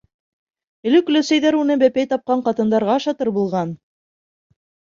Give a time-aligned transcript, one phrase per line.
[0.91, 3.79] Элек өләсәйҙәр уны бәпәй тапҡан ҡатындарға ашатыр булған.